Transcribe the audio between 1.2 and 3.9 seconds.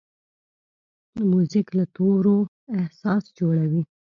موزیک له تورو احساس جوړوي.